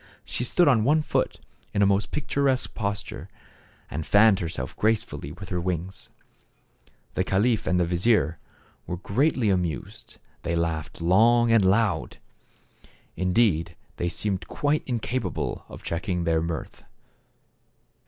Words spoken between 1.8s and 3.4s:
a most picturesque posture,